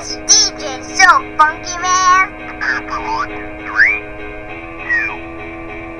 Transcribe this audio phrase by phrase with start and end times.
[0.00, 2.32] This DJ's so funky, man.
[3.66, 4.00] Three,
[4.80, 5.12] two,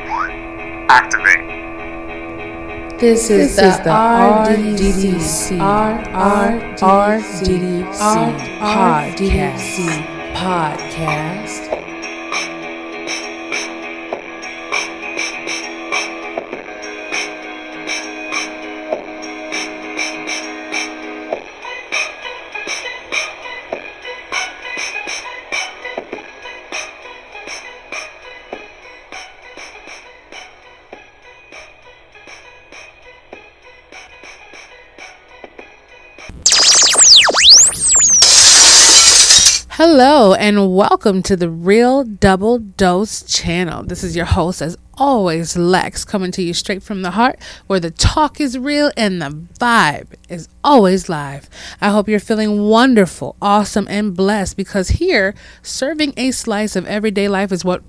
[0.08, 0.32] one.
[0.88, 1.44] Activate.
[2.98, 6.80] This is the RDDC RRDDC
[8.58, 9.76] podcast.
[10.32, 11.79] podcast.
[39.82, 43.82] Hello and welcome to the Real Double Dose channel.
[43.82, 47.80] This is your host, as always, Lex, coming to you straight from the heart where
[47.80, 51.48] the talk is real and the vibe is always live.
[51.80, 57.28] I hope you're feeling wonderful, awesome, and blessed because here, serving a slice of everyday
[57.28, 57.82] life is what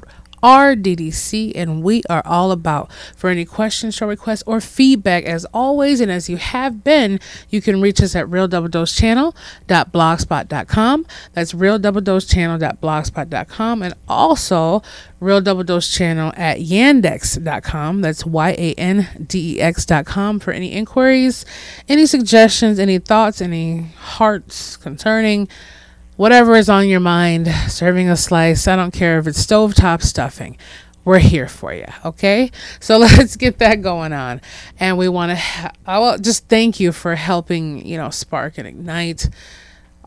[0.44, 2.92] RDDC, and we are all about.
[3.16, 7.62] For any questions, show requests, or feedback, as always, and as you have been, you
[7.62, 9.00] can reach us at Real Double Dose.
[9.68, 9.94] That's
[11.54, 14.82] Real Double Dose and also
[15.20, 18.02] Real Double Dose Channel at Yandex.com.
[18.02, 21.46] That's Y A N D E X.com for any inquiries,
[21.88, 25.48] any suggestions, any thoughts, any hearts concerning
[26.18, 28.68] whatever is on your mind, serving a slice.
[28.68, 30.58] I don't care if it's stovetop stuffing.
[31.04, 32.52] We're here for you, okay?
[32.80, 34.42] So let's get that going on.
[34.80, 38.58] And we want to, ha- I will just thank you for helping, you know, spark
[38.58, 39.30] and ignite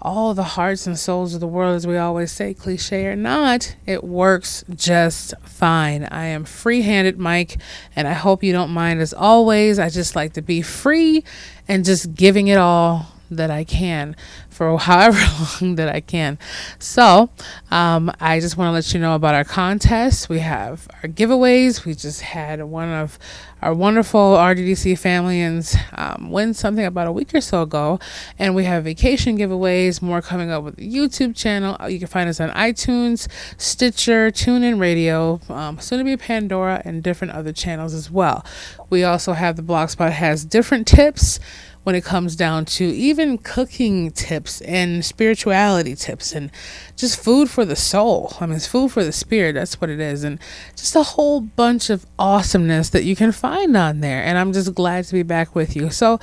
[0.05, 3.75] all the hearts and souls of the world, as we always say, cliche or not,
[3.87, 6.05] it works just fine.
[6.05, 7.57] I am free handed, mic,
[7.97, 9.01] and I hope you don't mind.
[9.01, 11.25] As always, I just like to be free
[11.67, 14.17] and just giving it all that I can
[14.49, 15.21] for however
[15.61, 16.39] long that I can.
[16.79, 17.31] So,
[17.71, 20.29] um, I just want to let you know about our contests.
[20.29, 21.85] We have our giveaways.
[21.85, 23.19] We just had one of
[23.65, 27.99] our wonderful RDDC family and um, win something about a week or so ago.
[28.39, 31.77] And we have vacation giveaways, more coming up with the YouTube channel.
[31.89, 37.03] You can find us on iTunes, Stitcher, TuneIn Radio, um, soon to be Pandora, and
[37.03, 38.45] different other channels as well.
[38.91, 41.41] We also have the Blogspot has different tips
[41.85, 46.51] when it comes down to even cooking tips and spirituality tips and
[46.97, 48.33] just food for the soul.
[48.41, 49.53] I mean, it's food for the spirit.
[49.53, 50.25] That's what it is.
[50.25, 50.41] And
[50.77, 54.25] just a whole bunch of awesomeness that you can find on there.
[54.25, 55.91] And I'm just glad to be back with you.
[55.91, 56.19] So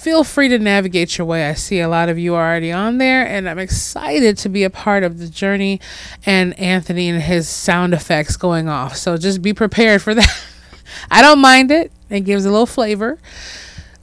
[0.00, 1.46] feel free to navigate your way.
[1.48, 4.64] I see a lot of you are already on there, and I'm excited to be
[4.64, 5.78] a part of the journey
[6.24, 8.96] and Anthony and his sound effects going off.
[8.96, 10.44] So just be prepared for that.
[11.10, 13.18] I don't mind it, it gives a little flavor.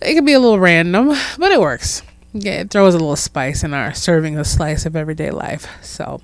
[0.02, 2.04] It can be a little random, but it works.
[2.34, 5.68] Yeah, it throws a little spice in our serving a slice of everyday life.
[5.82, 6.22] So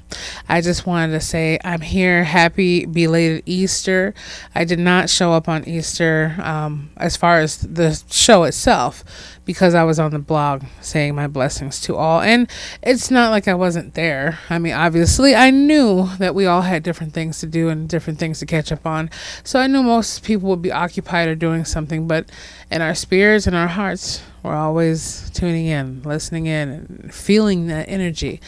[0.48, 2.24] I just wanted to say I'm here.
[2.24, 4.14] Happy belated Easter.
[4.54, 9.04] I did not show up on Easter um, as far as the show itself
[9.46, 12.22] because I was on the blog saying my blessings to all.
[12.22, 12.50] And
[12.82, 14.40] it's not like I wasn't there.
[14.50, 18.20] I mean, obviously, I knew that we all had different things to do and different
[18.20, 19.10] things to catch up on.
[19.44, 22.08] So I knew most people would be occupied or doing something.
[22.08, 22.30] But
[22.72, 27.90] in our spirits and our hearts, we're always tuning in, listening in, and feeling that
[27.90, 28.42] energy.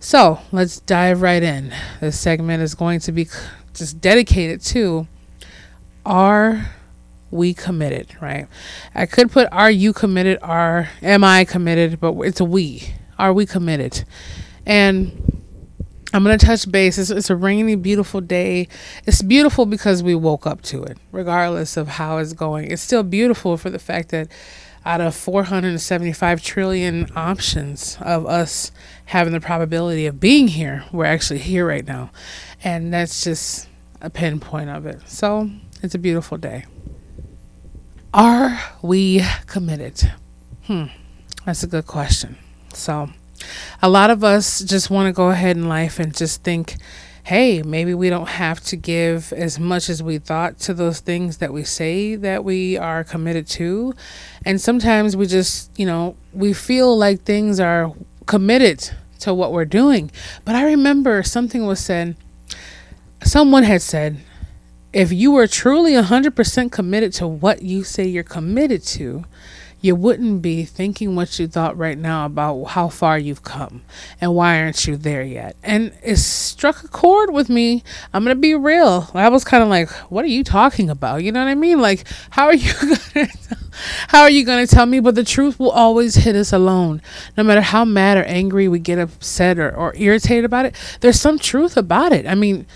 [0.00, 1.72] So let's dive right in.
[2.00, 3.28] This segment is going to be
[3.72, 5.08] just dedicated to
[6.04, 6.66] our
[7.34, 8.46] we committed, right?
[8.94, 12.94] I could put are you committed, are am I committed, but it's a we.
[13.18, 14.04] Are we committed?
[14.64, 15.42] And
[16.14, 16.96] I'm going to touch base.
[16.96, 18.68] It's, it's, a rainy, beautiful day.
[19.04, 22.70] It's beautiful because we woke up to it, regardless of how it's going.
[22.70, 24.28] It's still beautiful for the fact that
[24.86, 28.70] out of 475 trillion options of us
[29.06, 32.10] having the probability of being here, we're actually here right now.
[32.62, 33.68] And that's just
[34.00, 35.08] a pinpoint of it.
[35.08, 35.50] So
[35.82, 36.66] it's a beautiful day.
[38.14, 40.12] Are we committed?
[40.68, 40.84] Hmm,
[41.44, 42.36] that's a good question.
[42.72, 43.10] So,
[43.82, 46.76] a lot of us just want to go ahead in life and just think,
[47.24, 51.38] hey, maybe we don't have to give as much as we thought to those things
[51.38, 53.94] that we say that we are committed to.
[54.46, 57.92] And sometimes we just, you know, we feel like things are
[58.26, 60.12] committed to what we're doing.
[60.44, 62.14] But I remember something was said,
[63.24, 64.18] someone had said,
[64.94, 69.24] if you were truly 100% committed to what you say you're committed to,
[69.80, 73.82] you wouldn't be thinking what you thought right now about how far you've come
[74.18, 75.56] and why aren't you there yet.
[75.62, 77.82] And it struck a chord with me.
[78.12, 79.10] I'm going to be real.
[79.12, 81.22] I was kind of like, what are you talking about?
[81.22, 81.82] You know what I mean?
[81.82, 83.58] Like, how are you going to
[84.08, 85.00] how are you going to tell me?
[85.00, 87.02] But the truth will always hit us alone.
[87.36, 91.20] No matter how mad or angry we get upset or, or irritated about it, there's
[91.20, 92.26] some truth about it.
[92.26, 92.66] I mean,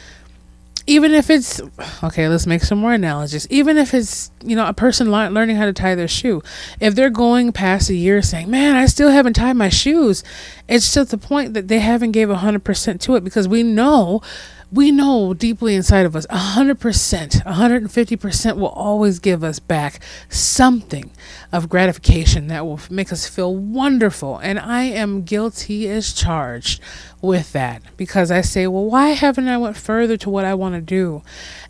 [0.89, 1.61] even if it's
[2.03, 3.47] okay let's make some more analogies.
[3.51, 6.43] Even if it's you know a person learning how to tie their shoe
[6.81, 10.25] if they're going past a year saying man i still haven't tied my shoes
[10.69, 14.23] it's just the point that they haven't gave 100% to it because we know
[14.71, 21.11] we know deeply inside of us 100% 150% will always give us back something
[21.53, 24.39] of gratification that will make us feel wonderful.
[24.39, 26.83] And i am guilty as charged
[27.23, 30.75] with that because i say well why haven't i went further to what i want
[30.75, 31.23] to do?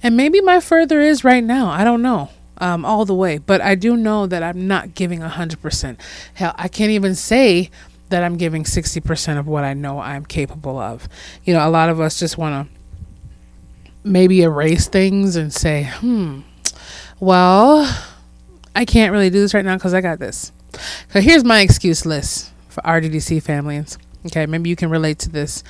[0.02, 1.68] And maybe my further is right now.
[1.68, 3.38] I don't know um, all the way.
[3.38, 5.96] But i do know that i'm not giving 100%
[6.34, 7.70] hell i can't even say
[8.08, 11.08] that i'm giving 60% of what i know i'm capable of.
[11.44, 12.77] You know a lot of us just want to
[14.04, 16.40] maybe erase things and say, hmm,
[17.20, 17.86] well,
[18.74, 20.52] I can't really do this right now because I got this.
[21.12, 23.98] So here's my excuse list for RDDC families.
[24.26, 25.64] Okay, maybe you can relate to this.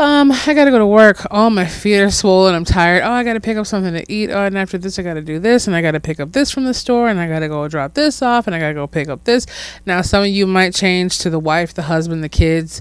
[0.00, 1.26] Um, I gotta go to work.
[1.28, 2.54] Oh, my feet are swollen.
[2.54, 3.02] I'm tired.
[3.02, 4.30] Oh, I gotta pick up something to eat.
[4.30, 6.64] Oh, and after this, I gotta do this, and I gotta pick up this from
[6.64, 9.24] the store, and I gotta go drop this off, and I gotta go pick up
[9.24, 9.44] this.
[9.86, 12.80] Now, some of you might change to the wife, the husband, the kids,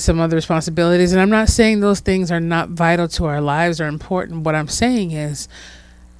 [0.00, 1.12] some other responsibilities.
[1.12, 4.44] And I'm not saying those things are not vital to our lives or important.
[4.44, 5.48] What I'm saying is,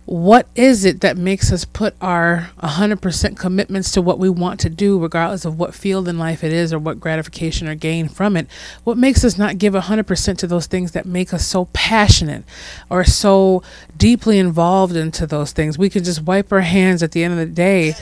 [0.04, 4.68] what is it that makes us put our 100% commitments to what we want to
[4.68, 8.36] do, regardless of what field in life it is or what gratification or gain from
[8.36, 8.48] it?
[8.82, 12.42] What makes us not give 100% to those things that make us so passionate
[12.90, 13.62] or so
[13.96, 15.78] deeply involved into those things?
[15.78, 17.94] We could just wipe our hands at the end of the day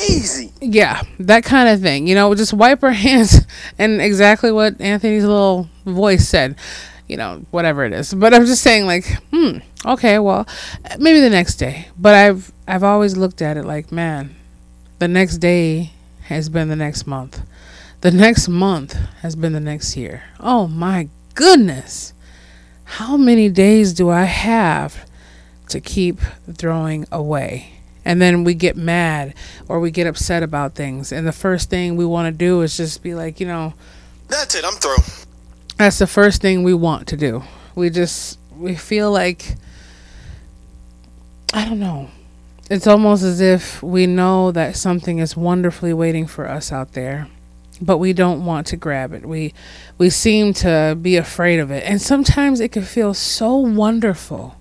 [0.00, 0.52] easy.
[0.60, 2.06] Yeah, that kind of thing.
[2.06, 3.40] You know, just wipe our hands
[3.78, 6.56] and exactly what Anthony's little voice said.
[7.06, 8.14] You know, whatever it is.
[8.14, 10.48] But I'm just saying like, hmm, okay, well,
[10.98, 11.88] maybe the next day.
[11.98, 14.34] But I've I've always looked at it like, man,
[14.98, 15.92] the next day
[16.24, 17.42] has been the next month.
[18.00, 20.24] The next month has been the next year.
[20.40, 22.12] Oh my goodness.
[22.84, 25.06] How many days do I have
[25.68, 26.20] to keep
[26.52, 27.80] throwing away?
[28.04, 29.34] And then we get mad
[29.68, 31.12] or we get upset about things.
[31.12, 33.74] And the first thing we want to do is just be like you know
[34.28, 34.96] that's it i'm through.
[35.76, 37.42] that's the first thing we want to do.
[37.74, 39.56] We just we feel like
[41.52, 42.10] i don't know.
[42.70, 47.28] It's almost as if we know that something is wonderfully waiting for us out there
[47.80, 49.26] but we don't want to grab it.
[49.26, 49.52] We
[49.98, 51.84] we seem to be afraid of it.
[51.84, 54.56] And sometimes it can feel so wonderful.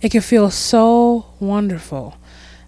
[0.00, 2.16] It can feel so wonderful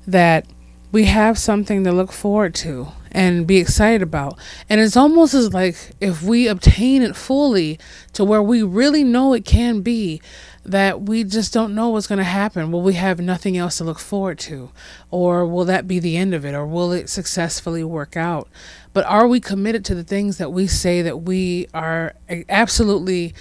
[0.07, 0.47] that
[0.93, 4.39] we have something to look forward to and be excited about.
[4.69, 7.79] And it's almost as like if we obtain it fully
[8.13, 10.21] to where we really know it can be,
[10.65, 12.73] that we just don't know what's going to happen.
[12.73, 14.71] Will we have nothing else to look forward to?
[15.11, 16.55] Or will that be the end of it?
[16.55, 18.49] Or will it successfully work out?
[18.93, 22.15] But are we committed to the things that we say that we are
[22.49, 23.35] absolutely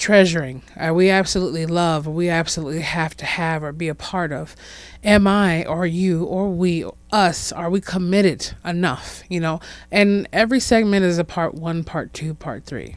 [0.00, 4.56] treasuring, uh, we absolutely love, we absolutely have to have or be a part of.
[5.04, 9.22] Am I or you or we, us, are we committed enough?
[9.28, 9.60] You know,
[9.92, 12.96] and every segment is a part one, part two, part three.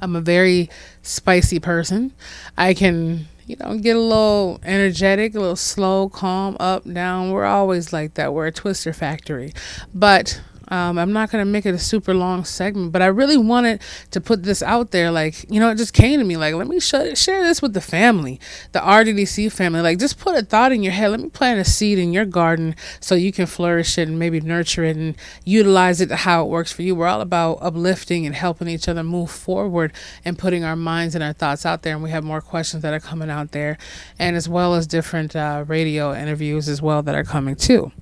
[0.00, 0.70] I'm a very
[1.02, 2.12] spicy person.
[2.56, 7.32] I can, you know, get a little energetic, a little slow, calm, up, down.
[7.32, 8.32] We're always like that.
[8.32, 9.52] We're a twister factory.
[9.92, 13.36] But um, I'm not going to make it a super long segment, but I really
[13.36, 13.80] wanted
[14.10, 15.10] to put this out there.
[15.10, 17.74] Like, you know, it just came to me like, let me sh- share this with
[17.74, 18.40] the family,
[18.72, 19.80] the RDDC family.
[19.80, 21.10] Like, just put a thought in your head.
[21.10, 24.40] Let me plant a seed in your garden so you can flourish it and maybe
[24.40, 26.94] nurture it and utilize it how it works for you.
[26.94, 29.92] We're all about uplifting and helping each other move forward
[30.24, 31.94] and putting our minds and our thoughts out there.
[31.94, 33.78] And we have more questions that are coming out there,
[34.18, 37.92] and as well as different uh, radio interviews as well that are coming too.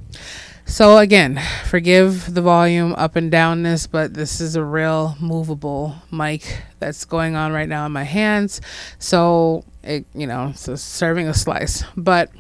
[0.69, 6.61] So again, forgive the volume up and downness, but this is a real movable mic
[6.81, 8.61] that's going on right now in my hands.
[8.99, 11.85] So it, you know, so serving a slice.
[11.97, 12.31] But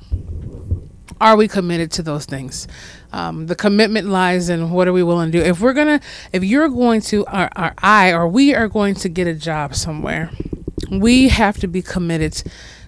[1.20, 2.66] are we committed to those things?
[3.12, 5.44] Um, the commitment lies in what are we willing to do.
[5.44, 6.00] If we're gonna,
[6.32, 9.76] if you're going to, or, or I, or we are going to get a job
[9.76, 10.30] somewhere,
[10.90, 12.42] we have to be committed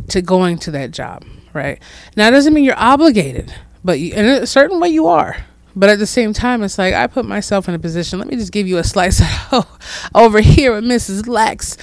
[0.09, 1.81] to going to that job, right?
[2.17, 3.55] Now, it doesn't mean you're obligated
[3.85, 5.37] but in a certain way you are
[5.77, 8.37] but at the same time it's like i put myself in a position let me
[8.37, 9.23] just give you a slice
[10.15, 11.77] over here with mrs lex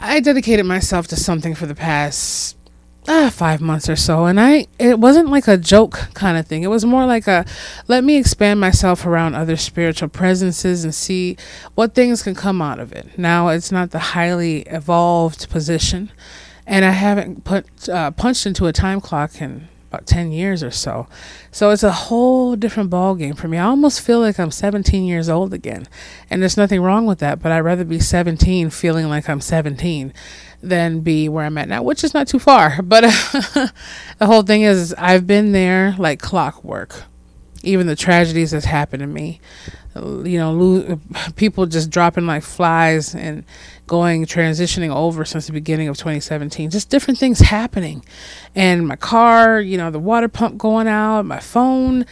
[0.00, 2.56] i dedicated myself to something for the past
[3.08, 4.26] ah, five months or so.
[4.26, 6.62] And I, it wasn't like a joke kind of thing.
[6.62, 7.44] It was more like a,
[7.88, 11.36] let me expand myself around other spiritual presences and see
[11.74, 13.18] what things can come out of it.
[13.18, 16.10] Now it's not the highly evolved position.
[16.66, 20.70] And I haven't put, uh, punched into a time clock in about 10 years or
[20.70, 21.08] so.
[21.50, 23.58] So it's a whole different ball game for me.
[23.58, 25.88] I almost feel like I'm 17 years old again.
[26.30, 30.12] And there's nothing wrong with that, but I'd rather be 17 feeling like I'm 17
[30.62, 32.80] than be where I'm at now, which is not too far.
[32.82, 33.00] But
[34.18, 37.04] the whole thing is, I've been there like clockwork.
[37.62, 39.40] Even the tragedies that's happened to me,
[39.94, 41.00] you know, lo-
[41.36, 43.44] people just dropping like flies and
[43.86, 46.70] going transitioning over since the beginning of 2017.
[46.70, 48.04] Just different things happening,
[48.54, 52.06] and my car, you know, the water pump going out, my phone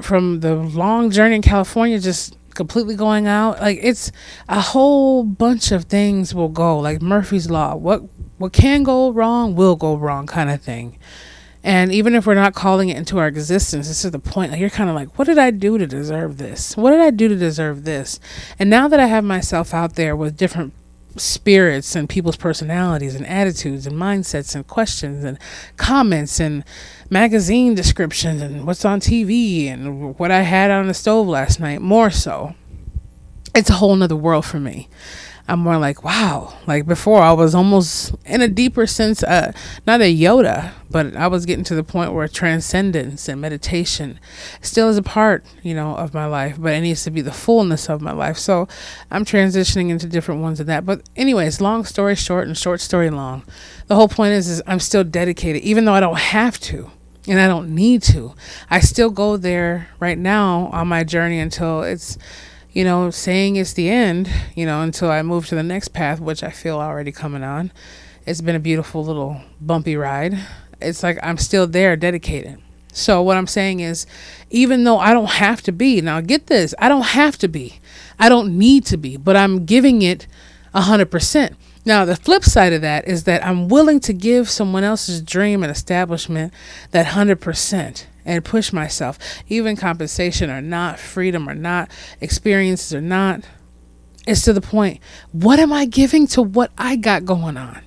[0.00, 3.60] from the long journey in California just completely going out.
[3.60, 4.12] Like it's
[4.48, 6.78] a whole bunch of things will go.
[6.78, 7.74] Like Murphy's law.
[7.74, 8.02] What
[8.38, 10.98] what can go wrong will go wrong kind of thing.
[11.62, 14.52] And even if we're not calling it into our existence, this is the point.
[14.52, 16.76] Like you're kind of like, what did I do to deserve this?
[16.76, 18.18] What did I do to deserve this?
[18.58, 20.72] And now that I have myself out there with different
[21.16, 25.38] spirits and people's personalities and attitudes and mindsets and questions and
[25.76, 26.64] comments and
[27.10, 31.82] magazine descriptions and what's on TV and what I had on the stove last night,
[31.82, 32.54] more so,
[33.54, 34.88] it's a whole nother world for me.
[35.50, 36.56] I'm more like, wow.
[36.68, 39.52] Like before, I was almost in a deeper sense, uh,
[39.84, 44.20] not a Yoda, but I was getting to the point where transcendence and meditation
[44.60, 47.32] still is a part, you know, of my life, but it needs to be the
[47.32, 48.38] fullness of my life.
[48.38, 48.68] So
[49.10, 50.86] I'm transitioning into different ones of that.
[50.86, 53.42] But anyways, long story short and short story long.
[53.88, 56.92] The whole point is, is I'm still dedicated, even though I don't have to
[57.26, 58.34] and I don't need to.
[58.70, 62.18] I still go there right now on my journey until it's
[62.72, 66.20] you know, saying it's the end, you know, until I move to the next path,
[66.20, 67.72] which I feel already coming on.
[68.26, 70.38] It's been a beautiful little bumpy ride.
[70.80, 72.58] It's like I'm still there, dedicated.
[72.92, 74.06] So, what I'm saying is,
[74.50, 77.78] even though I don't have to be, now get this, I don't have to be,
[78.18, 80.26] I don't need to be, but I'm giving it
[80.74, 81.54] 100%.
[81.84, 85.62] Now, the flip side of that is that I'm willing to give someone else's dream
[85.62, 86.52] and establishment
[86.90, 93.42] that 100% and push myself, even compensation or not, freedom or not, experiences or not.
[94.26, 95.00] It's to the point.
[95.32, 97.82] What am I giving to what I got going on?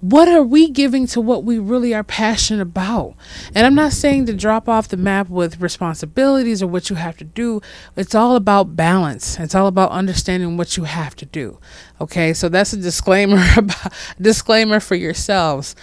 [0.00, 3.14] What are we giving to what we really are passionate about?
[3.54, 7.16] And I'm not saying to drop off the map with responsibilities or what you have
[7.16, 7.62] to do.
[7.96, 9.38] It's all about balance.
[9.38, 11.58] It's all about understanding what you have to do.
[11.98, 15.74] Okay, so that's a disclaimer about disclaimer for yourselves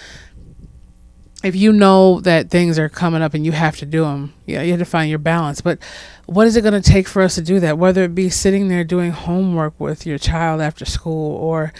[1.43, 4.61] if you know that things are coming up and you have to do them, yeah,
[4.61, 5.59] you have to find your balance.
[5.61, 5.79] But
[6.25, 7.77] what is it going to take for us to do that?
[7.77, 11.73] Whether it be sitting there doing homework with your child after school, or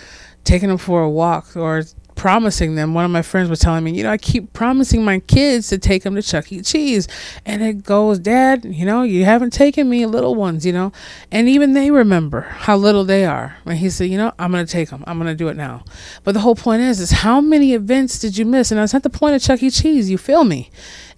[0.43, 1.83] taking them for a walk, or
[2.15, 2.93] promising them.
[2.93, 5.77] One of my friends was telling me, you know, I keep promising my kids to
[5.77, 6.61] take them to Chuck E.
[6.61, 7.07] Cheese.
[7.45, 10.91] And it goes, Dad, you know, you haven't taken me, little ones, you know.
[11.31, 13.57] And even they remember how little they are.
[13.65, 15.03] And he said, you know, I'm going to take them.
[15.07, 15.83] I'm going to do it now.
[16.23, 18.71] But the whole point is, is how many events did you miss?
[18.71, 19.69] And that's not the point of Chuck E.
[19.69, 20.09] Cheese.
[20.09, 20.69] You feel me?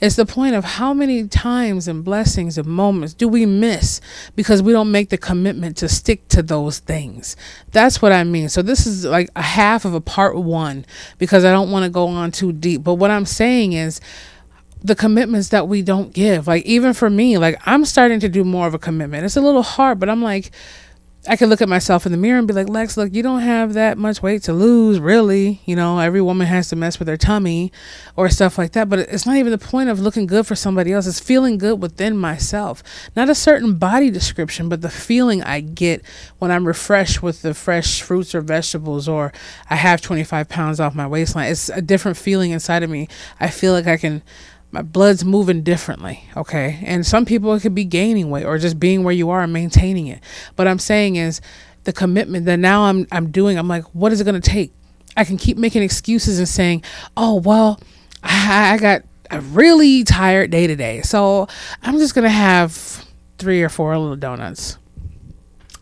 [0.02, 4.02] It's the point of how many times and blessings and moments do we miss
[4.36, 7.36] because we don't make the commitment to stick to those things.
[7.72, 8.50] That's what I mean.
[8.50, 10.85] So this is like a half of a part one
[11.18, 12.84] because I don't want to go on too deep.
[12.84, 14.02] But what I'm saying is
[14.84, 16.48] the commitments that we don't give.
[16.48, 19.26] Like even for me, like I'm starting to do more of a commitment.
[19.26, 20.52] It's a little hard, but I'm like
[21.28, 23.42] I could look at myself in the mirror and be like, Lex, look, you don't
[23.42, 25.62] have that much weight to lose, really.
[25.66, 27.72] You know, every woman has to mess with their tummy
[28.16, 28.90] or stuff like that.
[28.90, 31.08] But it's not even the point of looking good for somebody else.
[31.08, 32.84] It's feeling good within myself.
[33.16, 36.04] Not a certain body description, but the feeling I get
[36.40, 39.34] when I'm refreshed with the fresh fruits or vegetables or
[39.70, 41.52] I have 25 pounds off my waistline.
[41.52, 43.08] It's a different feeling inside of me.
[43.40, 44.22] I feel like I can
[44.76, 46.82] my blood's moving differently okay?
[46.84, 49.54] And some people it could be gaining weight or just being where you are and
[49.54, 50.20] maintaining it.
[50.58, 51.40] But i'm saying is
[51.86, 54.74] the commitment that now i'm i'm doing i'm like what is it going to take?
[55.16, 56.84] I can keep making excuses and saying
[57.16, 57.80] oh well
[58.22, 61.48] i, I got a really tired day today so
[61.82, 63.06] i'm just going to have
[63.38, 64.78] three or four little donuts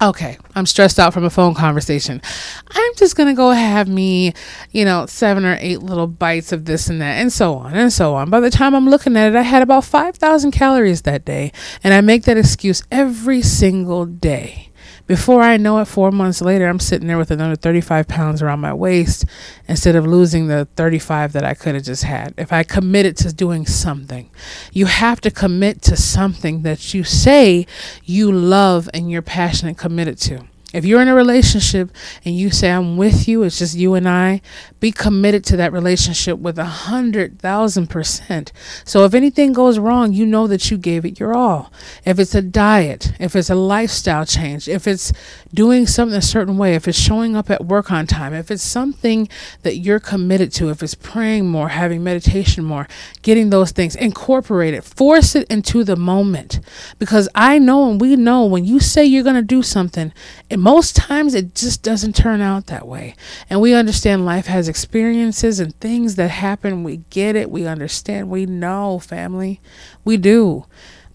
[0.02, 2.22] okay, I'm stressed out from a phone conversation.
[2.70, 4.34] I'm just going to go have me,
[4.72, 7.92] you know, seven or eight little bites of this and that, and so on and
[7.92, 8.30] so on.
[8.30, 11.52] By the time I'm looking at it, I had about 5,000 calories that day.
[11.84, 14.73] And I make that excuse every single day.
[15.06, 18.62] Before I know it, four months later, I'm sitting there with another 35 pounds around
[18.62, 19.26] my waist
[19.68, 22.34] instead of losing the 35 that I could have just had.
[22.38, 24.30] If I committed to doing something,
[24.72, 27.68] you have to commit to something that you say
[28.06, 30.48] you love and you're passionate committed to.
[30.74, 31.92] If you're in a relationship
[32.26, 34.42] and you say, I'm with you, it's just you and I,
[34.80, 38.52] be committed to that relationship with a hundred thousand percent.
[38.84, 41.72] So if anything goes wrong, you know that you gave it your all.
[42.06, 45.14] If it's a diet, if it's a lifestyle change, if it's
[45.54, 48.64] doing something a certain way, if it's showing up at work on time, if it's
[48.64, 49.30] something
[49.62, 52.88] that you're committed to, if it's praying more, having meditation more,
[53.22, 56.60] getting those things, incorporate it, force it into the moment.
[56.98, 60.12] Because I know and we know when you say you're going to do something,
[60.54, 63.16] it most times it just doesn't turn out that way.
[63.50, 66.84] And we understand life has experiences and things that happen.
[66.84, 67.50] We get it.
[67.50, 68.30] We understand.
[68.30, 69.60] We know, family.
[70.06, 70.68] We do.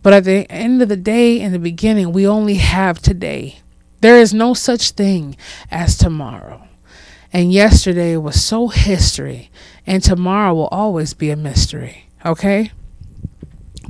[0.03, 3.61] But at the end of the day, in the beginning, we only have today.
[4.01, 5.37] There is no such thing
[5.71, 6.67] as tomorrow.
[7.33, 9.53] And yesterday was so history,
[9.87, 12.09] and tomorrow will always be a mystery.
[12.27, 12.73] Okay?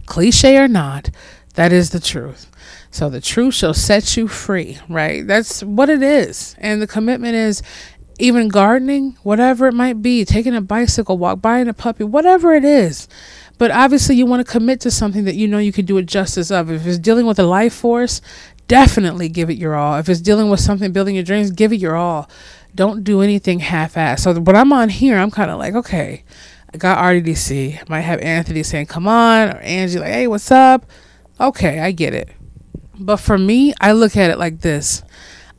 [0.04, 1.08] Cliche or not,
[1.54, 2.50] that is the truth.
[2.90, 5.26] So the truth shall set you free, right?
[5.26, 6.56] That's what it is.
[6.58, 7.62] And the commitment is
[8.18, 12.64] even gardening, whatever it might be, taking a bicycle walk, buying a puppy, whatever it
[12.64, 13.08] is.
[13.58, 16.06] But obviously, you want to commit to something that you know you can do it
[16.06, 16.70] justice of.
[16.70, 18.20] If it's dealing with a life force,
[18.68, 19.98] definitely give it your all.
[19.98, 22.30] If it's dealing with something, building your dreams, give it your all.
[22.74, 24.20] Don't do anything half assed.
[24.20, 26.22] So when I'm on here, I'm kind of like, okay,
[26.72, 27.80] I got RDDC.
[27.80, 30.86] I might have Anthony saying, come on, or Angie like, hey, what's up?
[31.40, 32.30] Okay, I get it.
[32.98, 35.02] But for me, I look at it like this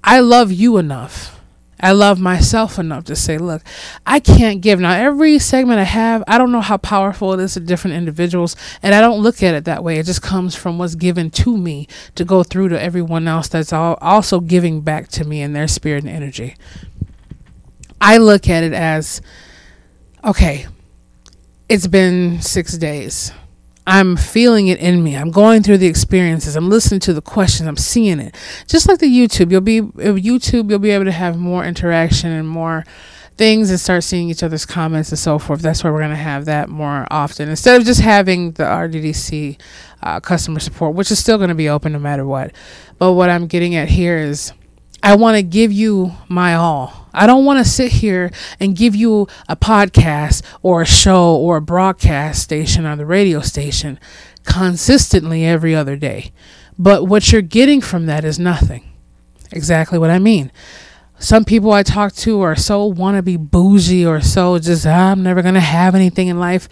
[0.03, 1.39] I love you enough.
[1.81, 3.62] I love myself enough to say, look,
[4.05, 4.81] I can't give.
[4.81, 8.58] Now, every segment I have, I don't know how powerful it is to different individuals,
[8.84, 9.98] and I don't look at it that way.
[9.98, 13.72] It just comes from what's given to me to go through to everyone else that's
[13.72, 16.55] all also giving back to me in their spirit and energy.
[18.01, 19.22] I look at it as
[20.24, 20.67] okay,
[21.69, 23.31] it's been six days.
[23.91, 25.15] I'm feeling it in me.
[25.17, 26.55] I'm going through the experiences.
[26.55, 27.67] I'm listening to the questions.
[27.67, 28.36] I'm seeing it.
[28.67, 32.48] Just like the YouTube, you'll be YouTube, you'll be able to have more interaction and
[32.48, 32.86] more
[33.36, 35.62] things and start seeing each other's comments and so forth.
[35.62, 39.60] That's why we're going to have that more often instead of just having the RDDC
[40.03, 42.51] uh, customer support, which is still going to be open no matter what.
[43.00, 44.53] But what I'm getting at here is
[45.01, 47.07] I want to give you my all.
[47.13, 51.57] I don't want to sit here and give you a podcast or a show or
[51.57, 53.99] a broadcast station on the radio station
[54.43, 56.31] consistently every other day.
[56.77, 58.83] But what you're getting from that is nothing.
[59.51, 60.51] Exactly what I mean.
[61.17, 65.11] Some people I talk to are so want to be bougie or so just, ah,
[65.11, 66.69] I'm never going to have anything in life.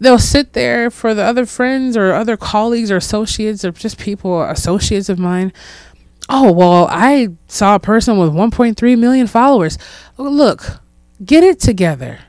[0.00, 4.42] They'll sit there for the other friends or other colleagues or associates or just people,
[4.42, 5.52] associates of mine
[6.28, 9.78] oh, well, I saw a person with 1.3 million followers.
[10.16, 10.80] Look,
[11.24, 12.20] get it together.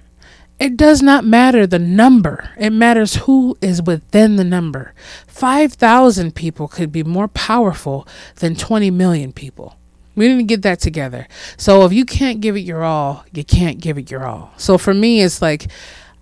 [0.58, 4.94] It does not matter the number, it matters who is within the number.
[5.28, 9.78] 5,000 people could be more powerful than 20 million people.
[10.16, 11.28] We need to get that together.
[11.58, 14.54] So if you can't give it your all, you can't give it your all.
[14.56, 15.70] So for me, it's like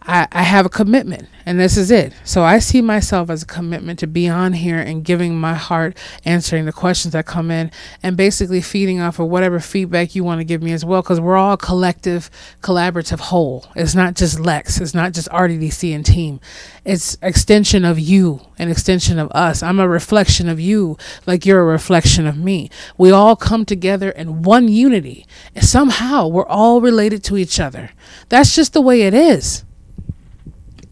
[0.05, 2.13] I, I have a commitment and this is it.
[2.23, 5.97] So I see myself as a commitment to be on here and giving my heart,
[6.25, 10.39] answering the questions that come in, and basically feeding off of whatever feedback you want
[10.39, 12.29] to give me as well, because we're all collective,
[12.61, 13.65] collaborative whole.
[13.75, 16.39] It's not just Lex, it's not just RDDC and team.
[16.85, 19.63] It's extension of you, an extension of us.
[19.63, 22.69] I'm a reflection of you, like you're a reflection of me.
[22.97, 27.91] We all come together in one unity, and somehow we're all related to each other.
[28.29, 29.65] That's just the way it is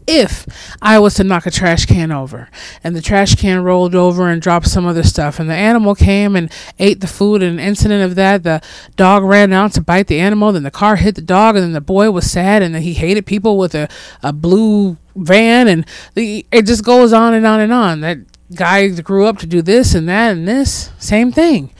[0.06, 0.46] if
[0.80, 2.48] I was to knock a trash can over.
[2.82, 5.38] And the trash can rolled over and dropped some other stuff.
[5.38, 7.42] And the animal came and ate the food.
[7.42, 8.62] And an incident of that the
[8.96, 10.52] dog ran out to bite the animal.
[10.52, 11.56] Then the car hit the dog.
[11.56, 12.62] And then the boy was sad.
[12.62, 13.88] And then he hated people with a,
[14.22, 15.68] a blue van.
[15.68, 18.00] And the, it just goes on and on and on.
[18.00, 18.18] That
[18.54, 20.90] guy grew up to do this and that and this.
[20.98, 21.72] Same thing.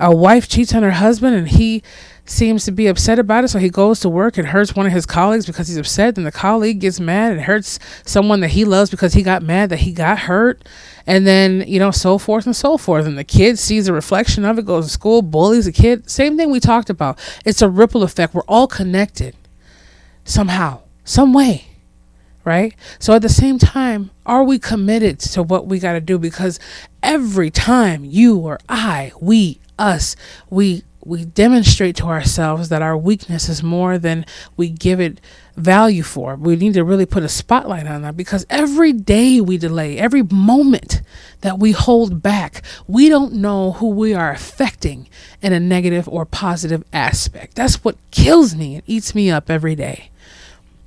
[0.00, 1.82] A wife cheats on her husband and he
[2.28, 3.48] seems to be upset about it.
[3.48, 6.14] So he goes to work and hurts one of his colleagues because he's upset.
[6.14, 9.70] Then the colleague gets mad and hurts someone that he loves because he got mad
[9.70, 10.62] that he got hurt.
[11.06, 13.06] And then, you know, so forth and so forth.
[13.06, 16.10] And the kid sees a reflection of it, goes to school, bullies a kid.
[16.10, 17.18] Same thing we talked about.
[17.44, 18.34] It's a ripple effect.
[18.34, 19.34] We're all connected
[20.24, 21.64] somehow, some way.
[22.44, 22.74] Right?
[22.98, 26.18] So at the same time, are we committed to what we got to do?
[26.18, 26.58] Because
[27.02, 30.16] every time you or I, we, us,
[30.48, 35.20] we we demonstrate to ourselves that our weakness is more than we give it
[35.56, 36.36] value for.
[36.36, 40.22] We need to really put a spotlight on that because every day we delay, every
[40.22, 41.02] moment
[41.40, 45.08] that we hold back, we don't know who we are affecting
[45.40, 47.54] in a negative or positive aspect.
[47.54, 50.10] That's what kills me and eats me up every day.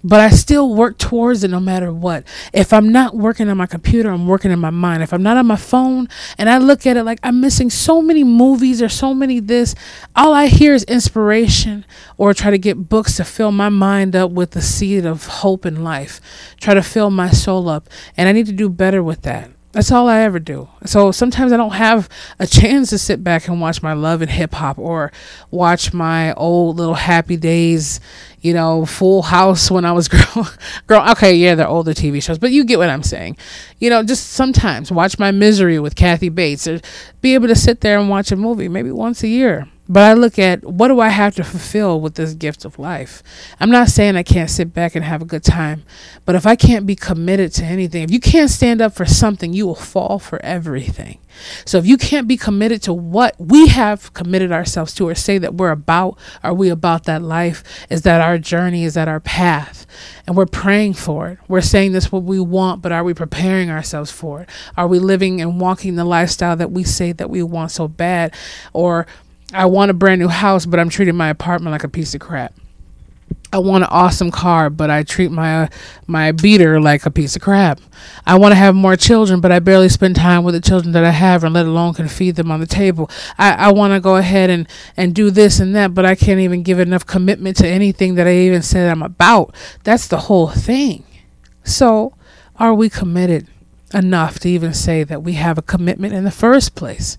[0.04, 2.26] But I still work towards it no matter what.
[2.54, 5.04] If I'm not working on my computer, I'm working in my mind.
[5.04, 8.02] If I'm not on my phone and I look at it like I'm missing so
[8.02, 9.76] many movies or so many this,
[10.16, 11.86] all I hear is inspiration
[12.18, 15.66] or try to get books to fill my mind up with the seed of hope
[15.66, 16.20] in life,
[16.60, 17.90] try to fill my soul up.
[18.18, 19.52] And I need to do better with that.
[19.72, 20.68] That's all I ever do.
[20.86, 24.30] So sometimes I don't have a chance to sit back and watch my love and
[24.30, 25.12] hip hop or
[25.50, 28.02] watch my old little happy days,
[28.42, 30.50] you know, Full House when I was growing.
[30.88, 33.38] Grow- okay, yeah, they're older TV shows, but you get what I'm saying.
[33.80, 36.82] You know, just sometimes watch my Misery with Kathy Bates or
[37.22, 39.70] be able to sit there and watch a movie maybe once a year.
[39.92, 43.22] But I look at what do I have to fulfill with this gift of life?
[43.60, 45.84] I'm not saying I can't sit back and have a good time,
[46.24, 49.52] but if I can't be committed to anything, if you can't stand up for something,
[49.52, 51.18] you will fall for everything.
[51.66, 55.38] So if you can't be committed to what we have committed ourselves to or say
[55.40, 57.62] that we're about, are we about that life?
[57.90, 58.86] Is that our journey?
[58.86, 59.86] Is that our path?
[60.26, 61.40] And we're praying for it.
[61.50, 64.50] We're saying this what we want, but are we preparing ourselves for it?
[64.78, 68.34] Are we living and walking the lifestyle that we say that we want so bad?
[68.72, 69.06] Or
[69.54, 72.22] I want a brand new house, but I'm treating my apartment like a piece of
[72.22, 72.54] crap.
[73.54, 75.70] I want an awesome car, but I treat my
[76.08, 77.82] my beater like a piece of crap.
[78.26, 81.04] I want to have more children, but I barely spend time with the children that
[81.04, 83.10] I have, and let alone can feed them on the table.
[83.38, 86.40] I, I want to go ahead and, and do this and that, but I can't
[86.40, 89.54] even give enough commitment to anything that I even said I'm about.
[89.84, 91.04] That's the whole thing.
[91.66, 92.16] So,
[92.56, 93.48] are we committed
[93.94, 97.18] enough to even say that we have a commitment in the first place?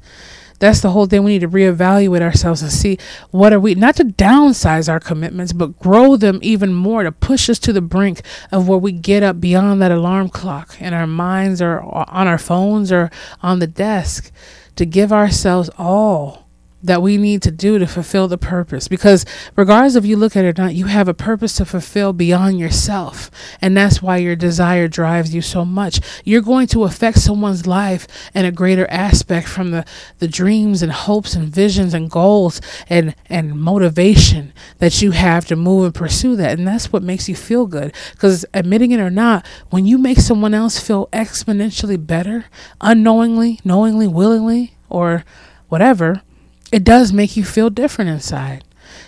[0.62, 1.24] That's the whole thing.
[1.24, 2.96] We need to reevaluate ourselves and see
[3.32, 7.50] what are we not to downsize our commitments, but grow them even more to push
[7.50, 8.22] us to the brink
[8.52, 12.38] of where we get up beyond that alarm clock and our minds are on our
[12.38, 13.10] phones or
[13.42, 14.30] on the desk
[14.76, 16.41] to give ourselves all
[16.82, 18.88] that we need to do to fulfill the purpose.
[18.88, 19.24] Because
[19.56, 22.58] regardless if you look at it or not, you have a purpose to fulfill beyond
[22.58, 23.30] yourself.
[23.60, 26.00] And that's why your desire drives you so much.
[26.24, 29.84] You're going to affect someone's life in a greater aspect from the,
[30.18, 35.56] the dreams and hopes and visions and goals and, and motivation that you have to
[35.56, 36.58] move and pursue that.
[36.58, 37.94] And that's what makes you feel good.
[38.12, 42.46] Because admitting it or not, when you make someone else feel exponentially better,
[42.80, 45.24] unknowingly, knowingly, willingly, or
[45.68, 46.22] whatever,
[46.72, 48.64] it does make you feel different inside.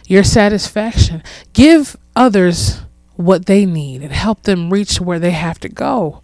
[0.06, 1.22] Your satisfaction.
[1.54, 2.82] Give others
[3.16, 6.22] what they need and help them reach where they have to go.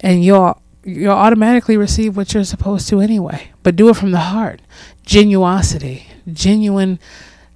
[0.00, 3.50] And you'll you'll automatically receive what you're supposed to anyway.
[3.62, 4.60] But do it from the heart.
[5.06, 6.04] Genuosity.
[6.30, 6.98] Genuine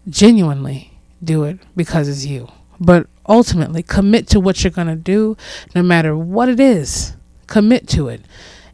[0.09, 2.49] genuinely do it because it's you.
[2.81, 5.37] But ultimately commit to what you're gonna do
[5.75, 7.15] no matter what it is.
[7.47, 8.23] Commit to it.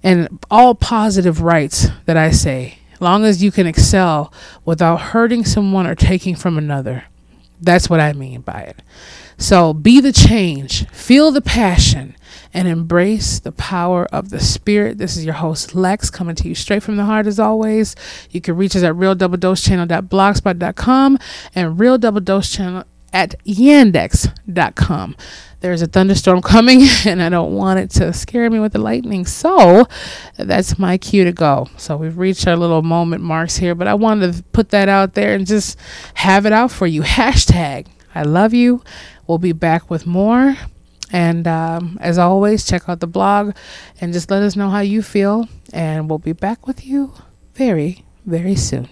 [0.05, 4.33] And all positive rights that I say long as you can excel
[4.65, 7.05] without hurting someone or taking from another.
[7.61, 8.83] That's what I mean by it.
[9.37, 12.17] So be the change, feel the passion,
[12.53, 14.99] and embrace the power of the spirit.
[14.99, 17.97] This is your host, Lex, coming to you straight from the heart as always.
[18.31, 21.19] You can reach us at realdoubledosechannel.blogspot.com
[21.55, 22.43] and real double
[23.13, 25.17] at yandex.com.
[25.65, 29.25] There's a thunderstorm coming and I don't want it to scare me with the lightning.
[29.25, 29.87] So
[30.37, 31.71] that's my cue to go.
[31.79, 35.15] So we've reached our little moment marks here, but I wanted to put that out
[35.15, 35.79] there and just
[36.13, 37.01] have it out for you.
[37.15, 38.85] Hashtag I love you.
[39.27, 40.55] We'll be back with more.
[41.11, 43.57] And um, as always, check out the blog
[44.03, 45.49] and just let us know how you feel.
[45.73, 47.15] And we'll be back with you
[47.55, 48.91] very, very soon.